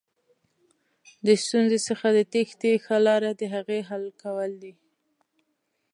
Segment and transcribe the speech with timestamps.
[1.25, 4.73] د ستونزې څخه د تېښتې ښه لاره دهغې حل کول دي.